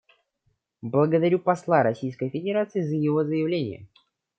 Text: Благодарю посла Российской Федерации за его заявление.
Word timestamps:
Благодарю 0.81 1.37
посла 1.37 1.83
Российской 1.83 2.29
Федерации 2.29 2.81
за 2.81 2.95
его 2.95 3.23
заявление. 3.23 3.87